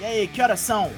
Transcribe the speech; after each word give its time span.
E 0.00 0.04
aí, 0.04 0.26
que 0.26 0.40
horas 0.40 0.60
são? 0.60 0.90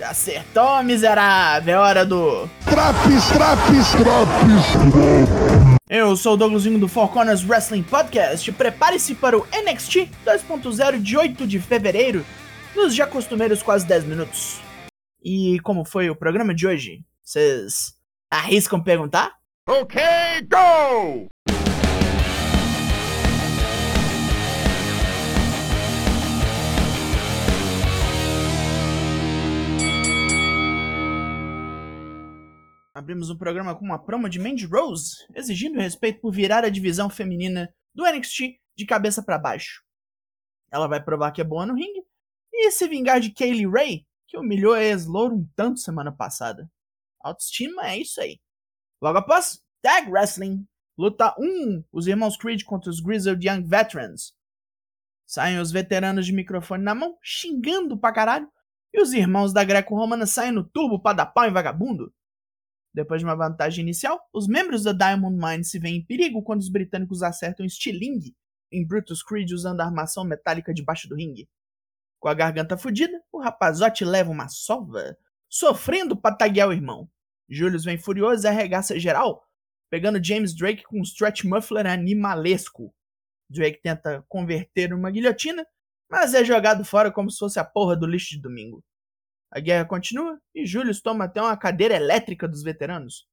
Acertou, 0.00 0.84
miserável! 0.84 1.74
É 1.74 1.78
hora 1.78 2.06
do. 2.06 2.48
Traps, 2.64 3.26
traps, 3.32 3.90
traps! 3.90 5.74
Eu 5.90 6.16
sou 6.16 6.34
o 6.34 6.36
Douglasinho 6.36 6.78
do 6.78 6.86
Four 6.86 7.08
Corners 7.08 7.44
Wrestling 7.44 7.82
Podcast. 7.82 8.52
Prepare-se 8.52 9.16
para 9.16 9.36
o 9.36 9.44
NXT 9.46 10.08
2.0 10.24 11.02
de 11.02 11.16
8 11.16 11.44
de 11.44 11.58
fevereiro, 11.58 12.24
nos 12.76 12.94
já 12.94 13.04
costumeiros 13.04 13.60
quase 13.60 13.84
10 13.86 14.04
minutos. 14.04 14.60
E 15.24 15.58
como 15.64 15.84
foi 15.84 16.08
o 16.08 16.14
programa 16.14 16.54
de 16.54 16.68
hoje? 16.68 17.00
Vocês 17.20 17.94
arriscam 18.30 18.80
perguntar? 18.80 19.32
Ok, 19.68 20.00
go! 20.48 21.28
Abrimos 33.04 33.28
um 33.28 33.36
programa 33.36 33.76
com 33.76 33.84
uma 33.84 33.98
promo 33.98 34.30
de 34.30 34.38
Mandy 34.38 34.64
Rose, 34.64 35.26
exigindo 35.34 35.78
respeito 35.78 36.22
por 36.22 36.32
virar 36.32 36.64
a 36.64 36.70
divisão 36.70 37.10
feminina 37.10 37.70
do 37.94 38.02
NXT 38.02 38.58
de 38.74 38.86
cabeça 38.86 39.22
para 39.22 39.36
baixo. 39.36 39.84
Ela 40.70 40.86
vai 40.86 41.04
provar 41.04 41.30
que 41.30 41.42
é 41.42 41.44
boa 41.44 41.66
no 41.66 41.74
ringue 41.74 42.02
e 42.50 42.70
se 42.70 42.88
vingar 42.88 43.20
de 43.20 43.30
Kaylee 43.30 43.68
Ray, 43.68 44.06
que 44.26 44.38
humilhou 44.38 44.72
a 44.72 44.82
ex-louro 44.82 45.34
um 45.34 45.46
tanto 45.54 45.80
semana 45.80 46.10
passada. 46.10 46.66
Autoestima 47.20 47.86
é 47.90 47.98
isso 47.98 48.22
aí. 48.22 48.40
Logo 49.02 49.18
após, 49.18 49.62
Tag 49.82 50.10
Wrestling. 50.10 50.66
Luta 50.96 51.34
1, 51.38 51.84
os 51.92 52.06
irmãos 52.06 52.38
Creed 52.38 52.62
contra 52.64 52.88
os 52.88 53.00
Grizzled 53.00 53.46
Young 53.46 53.64
Veterans. 53.64 54.32
Saem 55.26 55.58
os 55.58 55.70
veteranos 55.70 56.24
de 56.24 56.32
microfone 56.32 56.82
na 56.82 56.94
mão, 56.94 57.18
xingando 57.22 57.98
pra 57.98 58.14
caralho, 58.14 58.50
e 58.94 59.02
os 59.02 59.12
irmãos 59.12 59.52
da 59.52 59.62
greco-romana 59.62 60.24
saem 60.24 60.52
no 60.52 60.64
turbo 60.64 60.98
pra 60.98 61.12
dar 61.12 61.26
pau 61.26 61.44
em 61.44 61.52
vagabundo. 61.52 62.10
Depois 62.94 63.20
de 63.20 63.24
uma 63.24 63.34
vantagem 63.34 63.82
inicial, 63.82 64.20
os 64.32 64.46
membros 64.46 64.84
da 64.84 64.92
Diamond 64.92 65.36
Mine 65.36 65.64
se 65.64 65.80
veem 65.80 65.96
em 65.96 66.04
perigo 66.04 66.42
quando 66.42 66.60
os 66.60 66.68
britânicos 66.68 67.22
acertam 67.22 67.66
estilingue 67.66 68.36
em 68.70 68.86
Brutus 68.86 69.22
Creed 69.22 69.50
usando 69.50 69.80
a 69.80 69.84
armação 69.84 70.24
metálica 70.24 70.72
debaixo 70.72 71.08
do 71.08 71.16
ringue. 71.16 71.48
Com 72.20 72.28
a 72.28 72.34
garganta 72.34 72.76
fodida, 72.76 73.20
o 73.32 73.40
rapazote 73.40 74.04
leva 74.04 74.30
uma 74.30 74.48
sova, 74.48 75.16
sofrendo 75.48 76.16
pra 76.16 76.34
taguear 76.34 76.68
o 76.68 76.72
irmão. 76.72 77.08
Julius 77.48 77.84
vem 77.84 77.98
furioso 77.98 78.46
e 78.46 78.48
arregaça 78.48 78.98
geral, 78.98 79.44
pegando 79.90 80.22
James 80.22 80.54
Drake 80.54 80.84
com 80.84 80.98
um 80.98 81.02
stretch 81.02 81.44
muffler 81.44 81.86
animalesco. 81.86 82.94
Drake 83.50 83.80
tenta 83.82 84.24
converter 84.28 84.92
uma 84.94 85.10
guilhotina, 85.10 85.66
mas 86.10 86.32
é 86.32 86.44
jogado 86.44 86.84
fora 86.84 87.12
como 87.12 87.30
se 87.30 87.38
fosse 87.38 87.58
a 87.58 87.64
porra 87.64 87.96
do 87.96 88.06
lixo 88.06 88.30
de 88.30 88.40
domingo. 88.40 88.82
A 89.54 89.60
guerra 89.60 89.84
continua 89.84 90.40
e 90.52 90.66
Julius 90.66 91.00
toma 91.00 91.26
até 91.26 91.40
uma 91.40 91.56
cadeira 91.56 91.94
elétrica 91.94 92.48
dos 92.48 92.64
veteranos. 92.64 93.24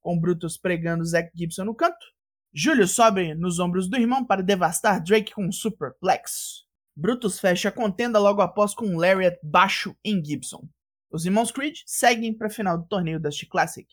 Com 0.00 0.18
Brutus 0.18 0.56
pregando 0.56 1.04
Zack 1.04 1.30
Gibson 1.34 1.64
no 1.64 1.74
canto, 1.74 2.06
Julius 2.54 2.92
sobe 2.92 3.34
nos 3.34 3.58
ombros 3.58 3.86
do 3.86 3.98
irmão 3.98 4.24
para 4.24 4.42
devastar 4.42 5.02
Drake 5.02 5.34
com 5.34 5.44
um 5.44 5.52
superplex. 5.52 6.64
Brutus 6.96 7.38
fecha 7.38 7.68
a 7.68 7.72
contenda 7.72 8.18
logo 8.18 8.40
após 8.40 8.72
com 8.72 8.86
um 8.86 8.96
lariat 8.98 9.38
baixo 9.42 9.94
em 10.02 10.24
Gibson. 10.24 10.66
Os 11.10 11.26
irmãos 11.26 11.52
Creed 11.52 11.80
seguem 11.84 12.32
para 12.32 12.46
a 12.46 12.50
final 12.50 12.78
do 12.78 12.88
torneio 12.88 13.20
Dusty 13.20 13.44
Classic. 13.44 13.86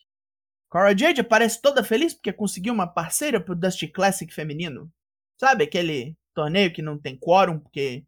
Cora 0.70 0.98
Jade 0.98 1.20
aparece 1.20 1.62
toda 1.62 1.84
feliz 1.84 2.14
porque 2.14 2.32
conseguiu 2.32 2.74
uma 2.74 2.88
parceira 2.88 3.44
pro 3.44 3.54
Dusty 3.54 3.90
Classic 3.90 4.34
feminino. 4.34 4.90
Sabe 5.38 5.66
aquele 5.66 6.16
torneio 6.34 6.72
que 6.72 6.82
não 6.82 6.98
tem 6.98 7.18
quórum 7.18 7.60
porque 7.60 8.06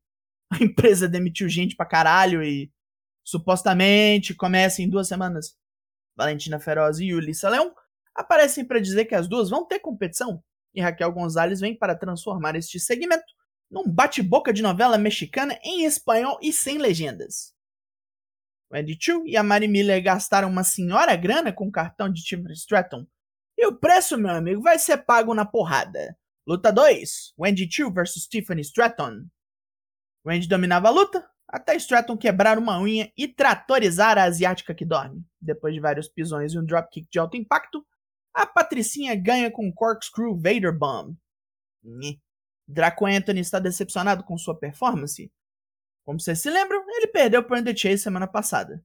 a 0.49 0.55
empresa 0.63 1.09
demitiu 1.09 1.49
gente 1.49 1.75
pra 1.75 1.85
caralho 1.85 2.41
e 2.41 2.71
supostamente 3.31 4.35
começa 4.35 4.81
em 4.81 4.89
duas 4.89 5.07
semanas. 5.07 5.55
Valentina 6.15 6.59
Feroz 6.59 6.99
e 6.99 7.13
Ulissa 7.13 7.49
Leão 7.49 7.73
aparecem 8.13 8.65
para 8.65 8.81
dizer 8.81 9.05
que 9.05 9.15
as 9.15 9.27
duas 9.27 9.49
vão 9.49 9.65
ter 9.65 9.79
competição, 9.79 10.43
e 10.73 10.81
Raquel 10.81 11.11
Gonzalez 11.11 11.61
vem 11.61 11.75
para 11.75 11.95
transformar 11.95 12.55
este 12.55 12.79
segmento 12.79 13.23
num 13.69 13.87
bate-boca 13.87 14.51
de 14.51 14.61
novela 14.61 14.97
mexicana 14.97 15.57
em 15.63 15.85
espanhol 15.85 16.37
e 16.41 16.51
sem 16.51 16.77
legendas. 16.77 17.53
O 18.69 18.75
Chu 18.99 19.25
e 19.25 19.35
a 19.35 19.43
Mari 19.43 19.67
Miller 19.67 20.03
gastaram 20.03 20.49
uma 20.49 20.63
senhora 20.63 21.15
grana 21.15 21.51
com 21.51 21.67
o 21.67 21.71
cartão 21.71 22.11
de 22.11 22.23
Timber 22.23 22.51
Stratton, 22.51 23.07
e 23.57 23.65
o 23.65 23.77
preço, 23.77 24.17
meu 24.17 24.31
amigo, 24.31 24.61
vai 24.61 24.77
ser 24.79 24.97
pago 24.97 25.33
na 25.33 25.45
porrada. 25.45 26.17
Luta 26.47 26.71
2: 26.71 27.33
Wendy 27.39 27.69
Chu 27.71 27.91
vs 27.91 28.27
Tiffany 28.27 28.61
Stratton. 28.61 29.25
Wendy 30.25 30.47
dominava 30.47 30.87
a 30.87 30.91
luta, 30.91 31.29
até 31.51 31.75
Stratton 31.75 32.17
quebrar 32.17 32.57
uma 32.57 32.79
unha 32.79 33.11
e 33.17 33.27
tratorizar 33.27 34.17
a 34.17 34.23
asiática 34.23 34.73
que 34.73 34.85
dorme. 34.85 35.25
Depois 35.39 35.73
de 35.73 35.81
vários 35.81 36.07
pisões 36.07 36.53
e 36.53 36.57
um 36.57 36.63
dropkick 36.63 37.09
de 37.11 37.19
alto 37.19 37.35
impacto, 37.35 37.85
a 38.33 38.45
Patricinha 38.45 39.13
ganha 39.15 39.51
com 39.51 39.67
um 39.67 39.71
Corkscrew 39.71 40.35
Vader 40.35 40.75
Bomb. 40.75 41.17
Draco 42.65 43.05
Anthony 43.05 43.41
está 43.41 43.59
decepcionado 43.59 44.23
com 44.23 44.37
sua 44.37 44.57
performance? 44.57 45.29
Como 46.05 46.19
vocês 46.19 46.39
se 46.39 46.49
lembram, 46.49 46.83
ele 46.89 47.07
perdeu 47.07 47.43
para 47.43 47.61
The 47.61 47.75
Chase 47.75 47.97
semana 47.99 48.27
passada. 48.27 48.83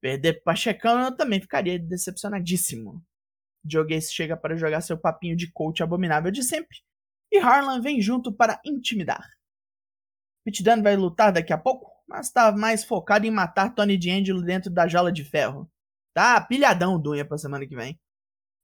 Perder 0.00 0.34
para 0.34 0.52
Pachecão 0.52 1.00
eu 1.00 1.16
também 1.16 1.40
ficaria 1.40 1.78
decepcionadíssimo. 1.78 3.04
Joe 3.68 3.84
Gacy 3.84 4.12
chega 4.12 4.36
para 4.36 4.56
jogar 4.56 4.80
seu 4.82 4.96
papinho 4.96 5.36
de 5.36 5.50
coach 5.50 5.82
abominável 5.82 6.30
de 6.30 6.44
sempre, 6.44 6.78
e 7.32 7.38
Harlan 7.38 7.80
vem 7.80 8.00
junto 8.00 8.32
para 8.32 8.60
intimidar. 8.64 9.28
Pete 10.46 10.62
Dunne 10.62 10.80
vai 10.80 10.94
lutar 10.94 11.32
daqui 11.32 11.52
a 11.52 11.58
pouco, 11.58 11.90
mas 12.06 12.30
tá 12.30 12.52
mais 12.52 12.84
focado 12.84 13.26
em 13.26 13.32
matar 13.32 13.74
Tony 13.74 13.98
D'Angelo 13.98 14.40
dentro 14.40 14.70
da 14.70 14.86
jaula 14.86 15.10
de 15.10 15.24
ferro. 15.24 15.68
Tá 16.14 16.40
pilhadão 16.40 17.02
Dunha 17.02 17.24
pra 17.24 17.36
semana 17.36 17.66
que 17.66 17.74
vem. 17.74 17.98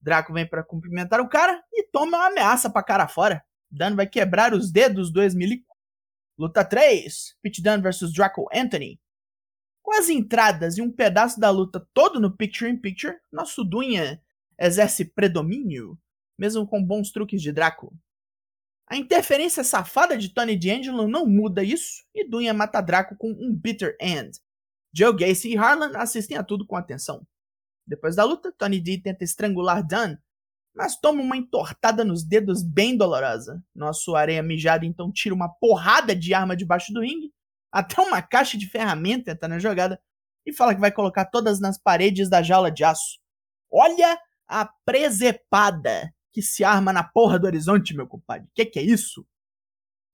Draco 0.00 0.32
vem 0.32 0.48
para 0.48 0.62
cumprimentar 0.62 1.20
o 1.20 1.28
cara 1.28 1.60
e 1.72 1.82
toma 1.90 2.18
uma 2.18 2.26
ameaça 2.28 2.70
pra 2.70 2.84
cara 2.84 3.08
fora. 3.08 3.44
Dunne 3.68 3.96
vai 3.96 4.06
quebrar 4.06 4.54
os 4.54 4.70
dedos 4.70 5.12
do 5.12 5.20
ex-milico. 5.20 5.74
Luta 6.38 6.64
3: 6.64 7.36
Pete 7.42 7.60
Dunne 7.60 7.82
vs 7.82 8.12
Draco 8.12 8.46
Anthony. 8.54 9.00
Com 9.82 9.92
as 9.98 10.08
entradas 10.08 10.78
e 10.78 10.82
um 10.82 10.90
pedaço 10.90 11.40
da 11.40 11.50
luta 11.50 11.84
todo 11.92 12.20
no 12.20 12.30
Picture 12.30 12.70
in 12.70 12.76
Picture, 12.76 13.16
nosso 13.32 13.64
Dunha 13.64 14.22
exerce 14.56 15.04
predomínio, 15.04 15.98
mesmo 16.38 16.64
com 16.64 16.80
bons 16.80 17.10
truques 17.10 17.42
de 17.42 17.50
Draco. 17.50 17.92
A 18.86 18.96
interferência 18.96 19.64
safada 19.64 20.18
de 20.18 20.28
Tony 20.28 20.56
D'Angelo 20.56 21.08
não 21.08 21.26
muda 21.26 21.64
isso 21.64 22.04
e 22.14 22.28
Dunha 22.28 22.52
mata 22.52 22.80
Draco 22.80 23.16
com 23.16 23.30
um 23.30 23.54
bitter 23.54 23.96
end. 24.00 24.38
Joe 24.94 25.16
Gacy 25.16 25.52
e 25.52 25.56
Harlan 25.56 25.96
assistem 25.96 26.36
a 26.36 26.42
tudo 26.42 26.66
com 26.66 26.76
atenção. 26.76 27.26
Depois 27.86 28.16
da 28.16 28.24
luta, 28.24 28.52
Tony 28.52 28.80
D 28.80 28.98
tenta 28.98 29.24
estrangular 29.24 29.86
Dunn, 29.86 30.16
mas 30.74 30.98
toma 30.98 31.22
uma 31.22 31.36
entortada 31.36 32.04
nos 32.04 32.22
dedos 32.22 32.62
bem 32.62 32.96
dolorosa. 32.96 33.62
Nosso 33.74 34.14
areia 34.14 34.42
mijado 34.42 34.84
então 34.84 35.10
tira 35.10 35.34
uma 35.34 35.48
porrada 35.48 36.14
de 36.14 36.34
arma 36.34 36.56
debaixo 36.56 36.92
do 36.92 37.00
ringue, 37.00 37.32
até 37.70 38.00
uma 38.02 38.20
caixa 38.20 38.58
de 38.58 38.66
ferramenta 38.66 39.30
entra 39.30 39.48
na 39.48 39.58
jogada 39.58 40.00
e 40.44 40.52
fala 40.52 40.74
que 40.74 40.80
vai 40.80 40.92
colocar 40.92 41.24
todas 41.26 41.60
nas 41.60 41.78
paredes 41.78 42.28
da 42.28 42.42
jaula 42.42 42.70
de 42.70 42.84
aço. 42.84 43.18
Olha 43.70 44.18
a 44.46 44.66
presepada! 44.84 46.12
Que 46.32 46.42
se 46.42 46.64
arma 46.64 46.92
na 46.92 47.04
porra 47.04 47.38
do 47.38 47.46
horizonte, 47.46 47.94
meu 47.94 48.06
compadre. 48.06 48.48
Que 48.54 48.64
que 48.64 48.78
é 48.78 48.82
isso? 48.82 49.26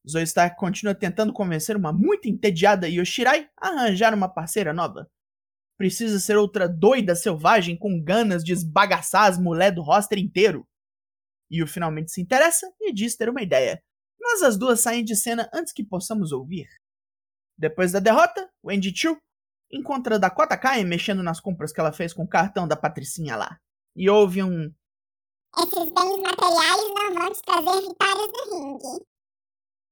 Zoe 0.09 0.23
Stark 0.23 0.57
continua 0.57 0.95
tentando 0.95 1.33
convencer 1.33 1.77
uma 1.77 1.93
muito 1.93 2.29
entediada 2.29 2.89
Yoshirai 2.89 3.49
a 3.57 3.69
arranjar 3.69 4.15
uma 4.15 4.29
parceira 4.29 4.73
nova. 4.73 5.11
Precisa 5.77 6.19
ser 6.19 6.37
outra 6.37 6.69
doida 6.69 7.15
selvagem 7.15 7.77
com 7.77 8.03
ganas 8.03 8.43
de 8.43 8.53
esbagaçar 8.53 9.25
as 9.25 9.39
mulheres 9.39 9.77
do 9.77 9.83
roster 9.83 10.19
inteiro. 10.19 10.67
Yu 11.51 11.67
finalmente 11.67 12.11
se 12.11 12.21
interessa 12.21 12.67
e 12.81 12.93
diz 12.93 13.17
ter 13.17 13.29
uma 13.29 13.43
ideia, 13.43 13.83
mas 14.21 14.43
as 14.43 14.59
duas 14.59 14.81
saem 14.81 15.05
de 15.05 15.15
cena 15.15 15.49
antes 15.55 15.73
que 15.73 15.85
possamos 15.85 16.33
ouvir. 16.33 16.69
Depois 17.57 17.93
da 17.93 18.01
derrota, 18.01 18.49
Wendy 18.65 18.93
Chu 18.95 19.17
encontra 19.71 20.19
Dakota 20.19 20.57
Kai 20.57 20.85
mexendo 20.85 21.23
nas 21.23 21.41
compras 21.41 21.73
que 21.73 21.81
ela 21.81 21.93
fez 21.93 22.13
com 22.13 22.25
o 22.25 22.29
cartão 22.29 22.67
da 22.67 22.77
Patricinha 22.77 23.37
lá. 23.37 23.59
E 23.97 24.09
houve 24.09 24.43
um 24.43 24.73
esses 25.59 25.91
bens 25.93 26.23
materiais 26.23 26.95
não 26.95 27.15
vão 27.15 27.33
te 27.33 27.43
trazer 27.43 27.89
vitórias 27.89 28.29
no 28.51 28.79
ringue. 28.79 29.07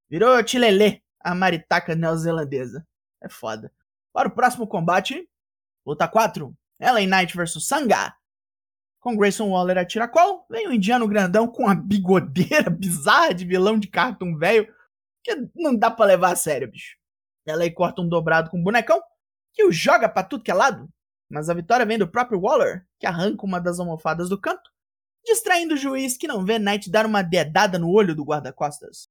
Virou 0.09 0.43
Tilelê, 0.45 1.03
a 1.21 1.35
maritaca 1.35 1.95
neozelandesa. 1.95 2.87
É 3.23 3.29
foda. 3.29 3.73
Para 4.13 4.29
o 4.29 4.31
próximo 4.31 4.67
combate, 4.67 5.29
luta 5.85 6.07
4, 6.07 6.55
Ellen 6.81 7.09
Knight 7.09 7.37
vs 7.37 7.67
Sangha. 7.67 8.15
Com 9.01 9.17
Grayson 9.17 9.51
Waller 9.51 9.79
a 9.79 9.85
tiracolo, 9.85 10.45
vem 10.51 10.67
o 10.67 10.71
um 10.71 10.73
indiano 10.73 11.07
grandão 11.07 11.47
com 11.49 11.69
a 11.69 11.75
bigodeira 11.75 12.71
bizarra 12.71 13.35
de 13.35 13.45
vilão 13.45 13.79
de 13.79 13.89
cartoon 13.89 14.37
velho, 14.37 14.73
que 15.23 15.35
não 15.55 15.77
dá 15.77 15.91
para 15.91 16.07
levar 16.07 16.33
a 16.33 16.37
sério, 16.37 16.71
bicho. 16.71 16.97
Ela 17.45 17.63
aí 17.63 17.71
corta 17.71 18.03
um 18.03 18.09
dobrado 18.09 18.51
com 18.51 18.59
um 18.59 18.65
bonecão, 18.65 19.01
que 19.53 19.65
o 19.65 19.73
joga 19.73 20.09
pra 20.09 20.25
tudo 20.25 20.43
que 20.43 20.51
é 20.51 20.55
lado. 20.55 20.89
Mas 21.29 21.49
a 21.49 21.55
vitória 21.55 21.87
vem 21.87 21.99
do 21.99 22.09
próprio 22.09 22.41
Waller, 22.41 22.87
que 22.99 23.07
arranca 23.07 23.45
uma 23.45 23.61
das 23.61 23.79
almofadas 23.81 24.29
do 24.29 24.41
canto 24.41 24.71
distraindo 25.27 25.75
o 25.75 25.77
juiz 25.77 26.17
que 26.17 26.29
não 26.29 26.45
vê 26.45 26.59
Knight 26.59 26.91
dar 26.91 27.05
uma 27.05 27.23
dedada 27.23 27.79
no 27.79 27.91
olho 27.91 28.15
do 28.15 28.25
guarda-costas. 28.25 29.09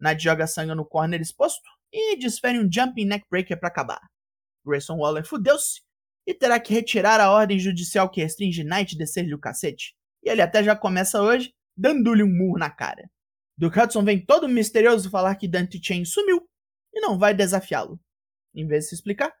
Knight 0.00 0.22
joga 0.22 0.46
sangue 0.46 0.74
no 0.74 0.86
corner 0.86 1.20
exposto 1.20 1.68
e 1.92 2.16
desfere 2.16 2.58
um 2.58 2.70
jumping 2.72 3.04
neckbreaker 3.04 3.58
para 3.58 3.68
acabar. 3.68 4.00
Grayson 4.64 4.96
Waller 4.96 5.26
fudeu-se 5.26 5.82
e 6.26 6.32
terá 6.32 6.60
que 6.60 6.72
retirar 6.72 7.20
a 7.20 7.30
ordem 7.30 7.58
judicial 7.58 8.08
que 8.08 8.22
restringe 8.22 8.62
Knight 8.62 8.96
descer-lhe 8.96 9.34
o 9.34 9.38
cacete. 9.38 9.94
E 10.22 10.30
ele 10.30 10.42
até 10.42 10.62
já 10.62 10.76
começa 10.76 11.20
hoje 11.20 11.52
dando-lhe 11.76 12.22
um 12.22 12.34
murro 12.34 12.58
na 12.58 12.70
cara. 12.70 13.10
Duke 13.56 13.78
Hudson 13.78 14.04
vem 14.04 14.24
todo 14.24 14.48
misterioso 14.48 15.10
falar 15.10 15.34
que 15.36 15.48
Dante 15.48 15.80
Chain 15.82 16.04
sumiu 16.04 16.48
e 16.94 17.00
não 17.00 17.18
vai 17.18 17.34
desafiá-lo. 17.34 18.00
Em 18.54 18.66
vez 18.66 18.84
de 18.84 18.90
se 18.90 18.94
explicar, 18.96 19.34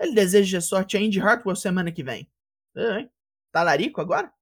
ele 0.00 0.14
deseja 0.14 0.60
sorte 0.60 0.96
a 0.96 1.00
Indy 1.00 1.20
Hartwell 1.20 1.56
semana 1.56 1.92
que 1.92 2.02
vem. 2.02 2.30
É, 2.74 2.98
hein? 2.98 3.10
Talarico 3.52 4.00
agora? 4.00 4.32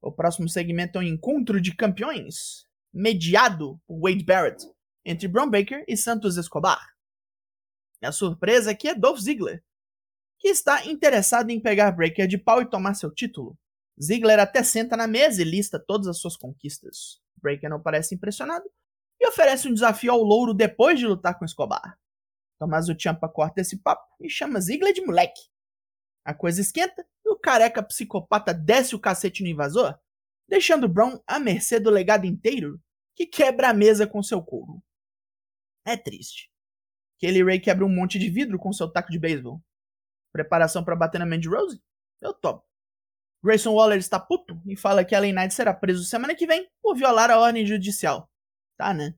O 0.00 0.12
próximo 0.12 0.48
segmento 0.48 0.98
é 0.98 1.00
um 1.00 1.04
encontro 1.04 1.60
de 1.60 1.74
campeões, 1.74 2.64
mediado 2.92 3.80
por 3.86 4.00
Wade 4.00 4.24
Barrett, 4.24 4.64
entre 5.04 5.26
Braun 5.26 5.50
Baker 5.50 5.84
e 5.88 5.96
Santos 5.96 6.36
Escobar. 6.36 6.94
A 8.02 8.12
surpresa 8.12 8.70
aqui 8.70 8.88
é 8.88 8.94
Dolph 8.94 9.18
Ziggler, 9.18 9.62
que 10.38 10.48
está 10.48 10.86
interessado 10.86 11.50
em 11.50 11.60
pegar 11.60 11.90
Breaker 11.90 12.28
de 12.28 12.38
pau 12.38 12.62
e 12.62 12.70
tomar 12.70 12.94
seu 12.94 13.12
título. 13.12 13.58
Ziggler 14.00 14.38
até 14.38 14.62
senta 14.62 14.96
na 14.96 15.08
mesa 15.08 15.42
e 15.42 15.44
lista 15.44 15.78
todas 15.80 16.06
as 16.06 16.18
suas 16.18 16.36
conquistas. 16.36 17.20
Breaker 17.42 17.68
não 17.68 17.82
parece 17.82 18.14
impressionado 18.14 18.64
e 19.20 19.26
oferece 19.26 19.66
um 19.66 19.74
desafio 19.74 20.12
ao 20.12 20.22
louro 20.22 20.54
depois 20.54 20.98
de 20.98 21.06
lutar 21.06 21.36
com 21.36 21.44
Escobar. 21.44 21.98
Tommaso 22.58 22.94
Ciampa 22.98 23.28
corta 23.28 23.60
esse 23.60 23.78
papo 23.78 24.06
e 24.20 24.30
chama 24.30 24.60
Ziggler 24.60 24.92
de 24.92 25.00
moleque. 25.00 25.40
A 26.28 26.34
coisa 26.34 26.60
esquenta 26.60 27.06
e 27.24 27.30
o 27.30 27.38
careca 27.38 27.82
psicopata 27.82 28.52
desce 28.52 28.94
o 28.94 29.00
cacete 29.00 29.42
no 29.42 29.48
invasor, 29.48 29.98
deixando 30.46 30.86
Brown 30.86 31.18
à 31.26 31.38
mercê 31.38 31.80
do 31.80 31.88
legado 31.88 32.26
inteiro, 32.26 32.78
que 33.16 33.24
quebra 33.24 33.70
a 33.70 33.72
mesa 33.72 34.06
com 34.06 34.22
seu 34.22 34.42
couro. 34.42 34.84
É 35.86 35.96
triste. 35.96 36.52
Kelly 37.18 37.42
Ray 37.42 37.58
quebra 37.58 37.82
um 37.82 37.88
monte 37.88 38.18
de 38.18 38.28
vidro 38.28 38.58
com 38.58 38.70
seu 38.74 38.92
taco 38.92 39.10
de 39.10 39.18
beisebol. 39.18 39.64
Preparação 40.30 40.84
para 40.84 40.94
bater 40.94 41.18
na 41.18 41.24
Mandy 41.24 41.48
Rose? 41.48 41.82
Eu 42.20 42.34
topo. 42.34 42.68
Grayson 43.42 43.72
Waller 43.72 43.98
está 43.98 44.20
puto 44.20 44.60
e 44.66 44.76
fala 44.76 45.06
que 45.06 45.14
Ellen 45.14 45.32
Knight 45.32 45.54
será 45.54 45.72
preso 45.72 46.04
semana 46.04 46.34
que 46.34 46.46
vem 46.46 46.70
por 46.82 46.94
violar 46.94 47.30
a 47.30 47.38
ordem 47.38 47.64
judicial. 47.64 48.30
Tá, 48.76 48.92
né? 48.92 49.14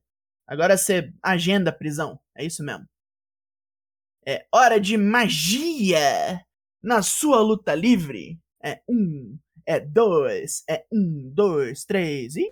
Agora 0.47 0.77
você 0.77 1.13
agenda 1.21 1.73
prisão. 1.73 2.17
É 2.33 2.45
isso 2.45 2.63
mesmo. 2.63 2.87
É 4.25 4.47
hora 4.49 4.79
de 4.79 4.95
magia! 4.95 6.41
Na 6.83 7.03
sua 7.03 7.39
luta 7.41 7.75
livre. 7.75 8.39
É 8.63 8.81
um, 8.89 9.37
é 9.67 9.79
dois, 9.79 10.63
é 10.67 10.83
um, 10.91 11.29
dois, 11.31 11.85
três 11.85 12.35
e. 12.35 12.51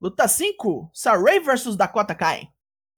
Luta 0.00 0.28
5: 0.28 0.90
Saray 0.94 1.40
vs 1.40 1.76
Dakota 1.76 2.14
Kai. 2.14 2.48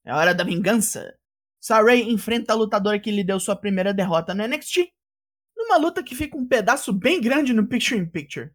É 0.05 0.15
hora 0.15 0.33
da 0.33 0.45
vingança. 0.45 1.19
Saray 1.61 2.03
enfrenta 2.03 2.53
a 2.53 2.57
lutadora 2.57 3.01
que 3.01 3.11
lhe 3.11 3.25
deu 3.25 3.41
sua 3.41 3.57
primeira 3.57 3.93
derrota 3.93 4.33
no 4.33 4.47
NXT, 4.47 4.89
numa 5.57 5.77
luta 5.77 6.01
que 6.01 6.15
fica 6.15 6.37
um 6.37 6.47
pedaço 6.47 6.93
bem 6.93 7.21
grande 7.21 7.53
no 7.53 7.67
Picture 7.67 8.01
in 8.01 8.07
Picture. 8.07 8.53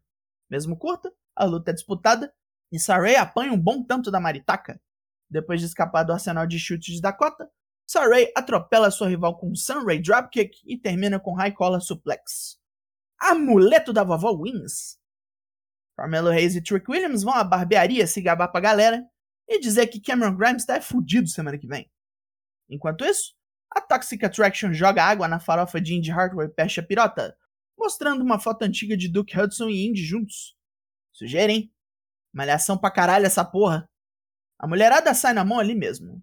Mesmo 0.54 0.76
curta, 0.76 1.12
a 1.34 1.44
luta 1.44 1.72
é 1.72 1.74
disputada 1.74 2.32
e 2.70 2.78
Saray 2.78 3.16
apanha 3.16 3.52
um 3.52 3.58
bom 3.58 3.82
tanto 3.82 4.08
da 4.08 4.20
Maritaka. 4.20 4.80
Depois 5.28 5.58
de 5.58 5.66
escapar 5.66 6.04
do 6.04 6.12
arsenal 6.12 6.46
de 6.46 6.60
chutes 6.60 6.94
de 6.94 7.00
Dakota, 7.00 7.50
Saray 7.84 8.30
atropela 8.36 8.88
sua 8.92 9.08
rival 9.08 9.36
com 9.36 9.50
um 9.50 9.56
Sunray 9.56 10.00
Dropkick 10.00 10.62
e 10.64 10.78
termina 10.78 11.18
com 11.18 11.34
High 11.34 11.50
Collar 11.50 11.80
Suplex. 11.80 12.56
Amuleto 13.18 13.92
da 13.92 14.04
vovó 14.04 14.30
wins. 14.30 14.96
Carmelo 15.96 16.28
Hayes 16.28 16.54
e 16.54 16.62
Trick 16.62 16.88
Williams 16.88 17.24
vão 17.24 17.34
à 17.34 17.42
barbearia 17.42 18.06
se 18.06 18.20
gabar 18.20 18.46
pra 18.46 18.60
galera 18.60 19.04
e 19.48 19.58
dizer 19.58 19.88
que 19.88 20.00
Cameron 20.00 20.36
Grimes 20.36 20.64
tá 20.64 20.80
fudido 20.80 21.26
semana 21.26 21.58
que 21.58 21.66
vem. 21.66 21.90
Enquanto 22.70 23.04
isso, 23.04 23.34
a 23.72 23.80
Toxic 23.80 24.24
Attraction 24.24 24.72
joga 24.72 25.02
água 25.02 25.26
na 25.26 25.40
farofa 25.40 25.80
de 25.80 25.96
Indy 25.96 26.12
Hardware 26.12 26.48
e 26.48 26.54
pecha 26.54 26.80
pirota, 26.80 27.36
mostrando 27.76 28.22
uma 28.22 28.38
foto 28.38 28.62
antiga 28.62 28.96
de 28.96 29.08
Duke 29.08 29.38
Hudson 29.38 29.68
e 29.68 29.86
Indy 29.86 30.02
juntos. 30.02 30.56
Sujeira, 31.12 31.52
hein? 31.52 31.72
Malhação 32.32 32.76
pra 32.76 32.90
caralho 32.90 33.26
essa 33.26 33.44
porra. 33.44 33.88
A 34.58 34.66
mulherada 34.66 35.14
sai 35.14 35.32
na 35.32 35.44
mão 35.44 35.58
ali 35.58 35.74
mesmo. 35.74 36.22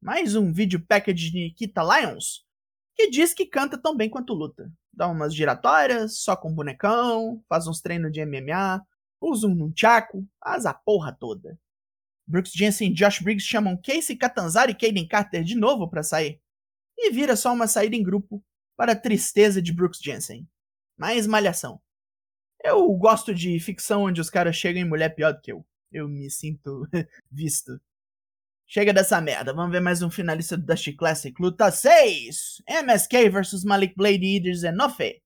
Mais 0.00 0.34
um 0.36 0.52
vídeo 0.52 0.84
package 0.84 1.30
de 1.30 1.44
Nikita 1.44 1.82
Lyons, 1.82 2.44
que 2.94 3.08
diz 3.08 3.32
que 3.32 3.46
canta 3.46 3.78
tão 3.78 3.96
bem 3.96 4.10
quanto 4.10 4.34
luta. 4.34 4.70
Dá 4.92 5.08
umas 5.08 5.34
giratórias, 5.34 6.18
só 6.18 6.36
com 6.36 6.54
bonecão, 6.54 7.42
faz 7.48 7.66
uns 7.66 7.80
treinos 7.80 8.12
de 8.12 8.24
MMA, 8.24 8.84
usa 9.20 9.46
um 9.46 9.54
nunchaku, 9.54 10.26
faz 10.42 10.66
a 10.66 10.74
porra 10.74 11.12
toda. 11.12 11.58
Brooks 12.26 12.52
Jensen 12.52 12.90
e 12.90 12.94
Josh 12.94 13.20
Briggs 13.20 13.46
chamam 13.46 13.76
Casey 13.76 14.16
Catanzaro 14.16 14.70
e 14.70 14.74
Kaden 14.74 15.06
Carter 15.06 15.42
de 15.42 15.54
novo 15.54 15.88
para 15.88 16.02
sair. 16.02 16.40
E 16.96 17.10
vira 17.10 17.36
só 17.36 17.52
uma 17.52 17.66
saída 17.66 17.96
em 17.96 18.02
grupo, 18.02 18.42
para 18.76 18.92
a 18.92 18.96
tristeza 18.96 19.60
de 19.60 19.72
Brooks 19.72 20.00
Jensen. 20.00 20.48
Mais 20.96 21.26
malhação. 21.26 21.80
Eu 22.62 22.88
gosto 22.94 23.34
de 23.34 23.58
ficção 23.60 24.04
onde 24.04 24.20
os 24.20 24.30
caras 24.30 24.56
chegam 24.56 24.82
em 24.82 24.88
mulher 24.88 25.10
pior 25.14 25.32
do 25.32 25.40
que 25.40 25.52
eu. 25.52 25.66
Eu 25.92 26.08
me 26.08 26.30
sinto 26.30 26.88
visto. 27.30 27.80
Chega 28.66 28.92
dessa 28.94 29.20
merda, 29.20 29.52
vamos 29.52 29.70
ver 29.70 29.80
mais 29.80 30.02
um 30.02 30.10
finalista 30.10 30.56
do 30.56 30.64
Dusty 30.64 30.94
Classic. 30.94 31.34
Luta 31.40 31.70
6! 31.70 32.62
MSK 32.66 33.28
vs 33.28 33.62
Malik 33.64 33.94
Blade 33.94 34.24
e 34.24 34.36
Idris 34.36 34.64
Enofe. 34.64 35.22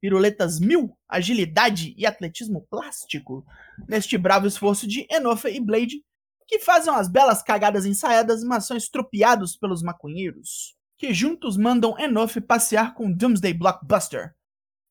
Piruletas 0.00 0.58
mil, 0.58 0.98
agilidade 1.08 1.94
e 1.96 2.04
atletismo 2.04 2.66
plástico. 2.68 3.46
Neste 3.88 4.18
bravo 4.18 4.46
esforço 4.46 4.86
de 4.86 5.06
Enofe 5.08 5.48
e 5.48 5.60
Blade, 5.60 6.04
que 6.46 6.58
fazem 6.58 6.92
umas 6.92 7.08
belas 7.08 7.42
cagadas 7.42 7.86
ensaiadas, 7.86 8.42
mas 8.42 8.66
são 8.66 8.76
estropiados 8.76 9.56
pelos 9.56 9.82
maconheiros. 9.82 10.76
Que 11.04 11.12
juntos 11.12 11.58
mandam 11.58 11.98
Enofe 11.98 12.40
passear 12.40 12.94
com 12.94 13.12
Doomsday 13.12 13.52
Blockbuster. 13.52 14.34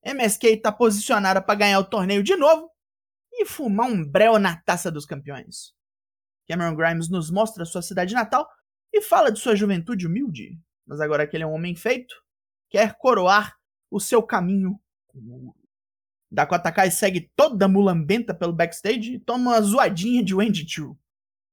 MSK 0.06 0.58
tá 0.58 0.70
posicionada 0.70 1.42
para 1.42 1.56
ganhar 1.56 1.80
o 1.80 1.84
torneio 1.84 2.22
de 2.22 2.36
novo 2.36 2.70
e 3.32 3.44
fumar 3.44 3.88
um 3.88 4.08
breu 4.08 4.38
na 4.38 4.56
taça 4.56 4.92
dos 4.92 5.06
campeões. 5.06 5.74
Cameron 6.46 6.76
Grimes 6.76 7.08
nos 7.10 7.32
mostra 7.32 7.64
sua 7.64 7.82
cidade 7.82 8.14
natal 8.14 8.48
e 8.92 9.02
fala 9.02 9.32
de 9.32 9.40
sua 9.40 9.56
juventude 9.56 10.06
humilde, 10.06 10.56
mas 10.86 11.00
agora 11.00 11.26
que 11.26 11.36
ele 11.36 11.42
é 11.42 11.46
um 11.48 11.52
homem 11.52 11.74
feito, 11.74 12.14
quer 12.70 12.96
coroar 12.96 13.52
o 13.90 13.98
seu 13.98 14.22
caminho 14.22 14.80
com 15.08 15.18
ouro. 15.18 15.56
Dakota 16.30 16.70
Kai 16.70 16.92
segue 16.92 17.28
toda 17.34 17.66
mulambenta 17.66 18.32
pelo 18.32 18.52
backstage 18.52 19.14
e 19.14 19.18
toma 19.18 19.50
uma 19.50 19.60
zoadinha 19.60 20.22
de 20.22 20.32
Wendy 20.32 20.64
True. 20.64 20.94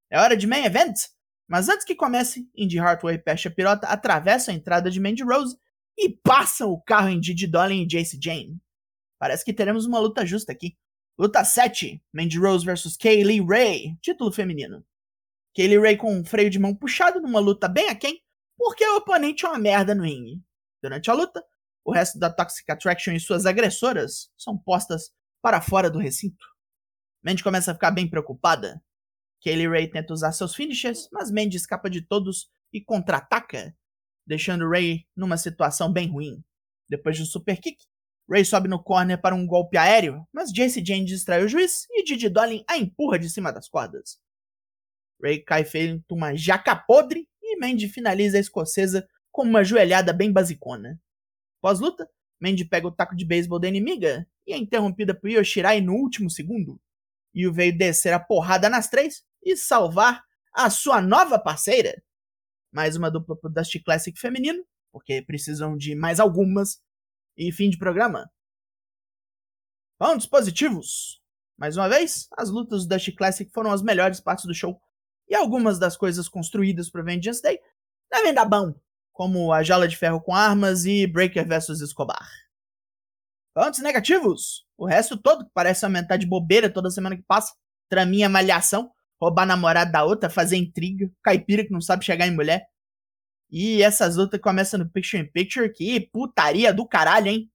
É 0.08 0.20
hora 0.20 0.38
de 0.38 0.46
main 0.46 0.66
event, 0.66 1.08
mas 1.52 1.68
antes 1.68 1.84
que 1.84 1.94
comece, 1.94 2.50
Indy 2.56 2.80
Hartwell 2.80 3.16
e 3.16 3.20
Pesha 3.20 3.52
Pirota 3.52 3.86
atravessam 3.88 4.54
a 4.54 4.58
entrada 4.58 4.90
de 4.90 5.02
Mandy 5.02 5.22
Rose 5.22 5.58
e 5.98 6.08
passam 6.08 6.72
o 6.72 6.82
carro 6.82 7.10
em 7.10 7.20
Didi 7.20 7.46
Dolin 7.46 7.82
e 7.82 7.86
Jace 7.86 8.18
Jane. 8.24 8.58
Parece 9.20 9.44
que 9.44 9.52
teremos 9.52 9.86
uma 9.86 10.00
luta 10.00 10.26
justa 10.26 10.54
aqui. 10.54 10.78
Luta 11.20 11.44
7, 11.44 12.02
Mandy 12.14 12.40
Rose 12.40 12.66
vs 12.66 12.96
Kaylee 12.96 13.46
Ray, 13.46 13.98
título 14.02 14.32
feminino. 14.32 14.82
Kaylee 15.54 15.78
Ray 15.78 15.98
com 15.98 16.16
um 16.16 16.24
freio 16.24 16.50
de 16.50 16.58
mão 16.58 16.74
puxado 16.74 17.20
numa 17.20 17.42
luta 17.42 17.68
bem 17.68 17.90
aquém, 17.90 18.24
porque 18.58 18.88
o 18.88 18.96
oponente 18.96 19.46
é 19.46 19.50
uma 19.50 19.60
merda 19.60 19.94
no 19.94 20.04
ringue. 20.04 20.42
Durante 20.82 21.12
a 21.12 21.14
luta, 21.14 21.44
o 21.84 21.92
resto 21.92 22.18
da 22.18 22.32
Toxic 22.32 22.72
Attraction 22.72 23.12
e 23.12 23.20
suas 23.20 23.46
agressoras 23.46 24.32
são 24.38 24.58
postas 24.58 25.12
para 25.42 25.60
fora 25.60 25.90
do 25.90 26.00
recinto. 26.00 26.46
Mandy 27.22 27.44
começa 27.44 27.72
a 27.72 27.74
ficar 27.74 27.92
bem 27.92 28.10
preocupada. 28.10 28.82
Kaylee 29.44 29.68
Ray 29.68 29.88
tenta 29.88 30.14
usar 30.14 30.32
seus 30.32 30.56
finishes, 30.56 31.10
mas 31.12 31.32
Mandy 31.32 31.58
escapa 31.58 31.90
de 31.90 32.02
todos 32.02 32.50
e 32.72 32.80
contra-ataca, 32.80 33.76
deixando 34.26 34.70
Ray 34.70 35.06
numa 35.16 35.38
situação 35.38 35.92
bem 35.92 36.10
ruim. 36.10 36.44
Depois 36.88 37.18
de 37.18 37.24
um 37.24 37.26
super 37.26 37.60
kick, 37.60 37.78
Ray 38.30 38.46
sobe 38.46 38.70
no 38.70 38.82
corner 38.82 39.20
para 39.20 39.36
um 39.36 39.46
golpe 39.46 39.78
aéreo, 39.78 40.26
mas 40.32 40.52
Jace 40.52 40.84
Jane 40.86 41.06
distrai 41.06 41.44
o 41.44 41.48
juiz 41.48 41.88
e 41.90 42.04
Didi 42.04 42.30
Dolin 42.30 42.64
a 42.68 42.78
empurra 42.78 43.18
de 43.18 43.30
cima 43.30 43.52
das 43.52 43.68
cordas. 43.68 44.20
Ray 45.22 45.40
cai 45.40 45.66
feito 45.66 46.14
uma 46.14 46.36
jaca 46.36 46.76
podre 46.76 47.28
e 47.42 47.60
Mandy 47.60 47.90
finaliza 47.90 48.38
a 48.38 48.40
escocesa 48.40 49.08
com 49.32 49.44
uma 49.44 49.64
joelhada 49.64 50.14
bem 50.14 50.32
basicona. 50.32 51.00
Pós-luta, 51.62 52.08
Mandy 52.40 52.66
pega 52.66 52.88
o 52.88 52.92
taco 52.92 53.16
de 53.16 53.26
beisebol 53.26 53.60
da 53.60 53.68
inimiga 53.68 54.28
e 54.46 54.54
é 54.54 54.58
interrompida 54.58 55.14
por 55.14 55.30
Yoshirai 55.30 55.82
no 55.82 55.94
último 55.94 56.30
segundo. 56.30 56.80
Yu 57.34 57.52
veio 57.54 57.78
descer 57.78 58.14
a 58.14 58.20
porrada 58.20 58.70
nas 58.70 58.90
três 58.90 59.24
e 59.44 59.56
salvar 59.56 60.24
a 60.54 60.70
sua 60.70 61.02
nova 61.02 61.40
parceira. 61.40 62.02
Mais 62.72 62.96
uma 62.96 63.12
dupla 63.12 63.36
pro 63.36 63.50
Dusty 63.50 63.80
Classic 63.80 64.18
feminino, 64.20 64.66
porque 64.92 65.22
precisam 65.22 65.76
de 65.76 65.96
mais 65.96 66.20
algumas 66.20 66.82
e 67.38 67.52
fim 67.52 67.70
de 67.70 67.78
programa. 67.78 68.32
Pontos 69.98 70.26
positivos. 70.26 71.22
Mais 71.58 71.78
uma 71.78 71.88
vez, 71.88 72.28
as 72.38 72.50
lutas 72.50 72.84
do 72.84 72.90
Dash 72.90 73.10
Classic 73.16 73.52
foram 73.52 73.72
as 73.72 73.82
melhores 73.82 74.20
partes 74.20 74.46
do 74.46 74.54
show, 74.54 74.82
e 75.30 75.36
algumas 75.36 75.78
das 75.78 75.96
coisas 75.96 76.28
construídas 76.28 76.90
para 76.90 77.04
Vengeance 77.04 77.42
Day 77.42 77.60
devem 78.10 78.34
dar 78.34 78.46
bom. 78.46 78.74
como 79.14 79.54
a 79.54 79.62
Jala 79.62 79.88
de 79.88 79.96
Ferro 79.96 80.22
com 80.22 80.34
Armas 80.34 80.86
e 80.86 81.06
Breaker 81.06 81.48
vs 81.48 81.82
Escobar. 81.82 82.28
Pontos 83.54 83.80
negativos. 83.80 84.66
O 84.78 84.86
resto 84.86 85.16
todo, 85.16 85.46
que 85.46 85.52
parece 85.54 85.86
aumentar 85.86 86.18
de 86.18 86.26
bobeira 86.26 86.70
toda 86.70 86.90
semana 86.90 87.16
que 87.16 87.24
passa. 87.24 87.54
Traminha 87.90 88.30
malhação, 88.30 88.92
roubar 89.22 89.46
namorada 89.46 89.92
da 89.92 90.04
outra, 90.04 90.30
fazer 90.30 90.58
intriga, 90.58 91.10
caipira 91.22 91.64
que 91.64 91.72
não 91.72 91.82
sabe 91.82 92.04
chegar 92.04 92.28
em 92.28 92.36
mulher. 92.36 92.66
E 93.52 93.84
essas 93.84 94.16
lutas 94.16 94.40
começam 94.40 94.80
no 94.80 94.90
Picture 94.90 95.22
in 95.22 95.28
Picture, 95.28 95.72
que 95.72 96.00
putaria 96.00 96.74
do 96.74 96.88
caralho, 96.88 97.28
hein? 97.28 97.52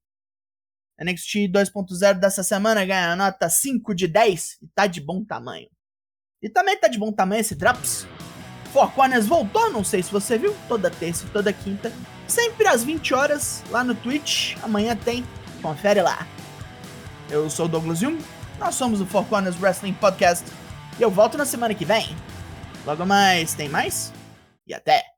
NXT 1.00 1.48
2.0 1.50 2.14
dessa 2.14 2.42
semana 2.42 2.84
ganha 2.84 3.16
nota 3.16 3.48
5 3.48 3.94
de 3.94 4.06
10 4.06 4.58
e 4.62 4.68
tá 4.68 4.86
de 4.86 5.00
bom 5.00 5.24
tamanho. 5.24 5.68
E 6.42 6.48
também 6.48 6.78
tá 6.78 6.86
de 6.86 6.98
bom 6.98 7.12
tamanho 7.12 7.40
esse 7.40 7.54
Drops. 7.54 8.06
Four 8.72 8.92
Corners 8.92 9.26
voltou, 9.26 9.70
não 9.70 9.82
sei 9.82 10.02
se 10.02 10.12
você 10.12 10.38
viu, 10.38 10.54
toda 10.68 10.90
terça 10.90 11.26
e 11.26 11.30
toda 11.30 11.52
quinta, 11.52 11.92
sempre 12.28 12.68
às 12.68 12.84
20 12.84 13.14
horas, 13.14 13.62
lá 13.70 13.82
no 13.82 13.94
Twitch. 13.94 14.54
Amanhã 14.62 14.94
tem, 14.94 15.24
confere 15.62 16.02
lá. 16.02 16.26
Eu 17.30 17.48
sou 17.50 17.66
o 17.66 17.68
Douglas 17.68 17.98
Jung, 17.98 18.22
nós 18.58 18.74
somos 18.74 19.00
o 19.00 19.06
Four 19.06 19.24
Corners 19.26 19.60
Wrestling 19.60 19.94
Podcast 19.94 20.44
e 20.98 21.02
eu 21.02 21.10
volto 21.10 21.36
na 21.36 21.44
semana 21.44 21.74
que 21.74 21.84
vem. 21.84 22.06
Logo 22.84 23.04
mais, 23.04 23.54
tem 23.54 23.68
mais? 23.68 24.12
E 24.66 24.74
até! 24.74 25.15